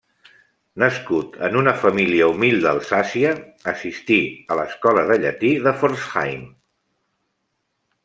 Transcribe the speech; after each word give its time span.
Nascut 0.83 1.37
en 1.47 1.57
una 1.59 1.73
família 1.81 2.31
humil 2.31 2.57
d'Alsàcia, 2.65 3.35
assistí 3.75 4.19
a 4.57 4.61
l'escola 4.63 5.07
de 5.13 5.23
llatí 5.25 5.55
de 5.69 5.79
Pforzheim. 5.83 6.45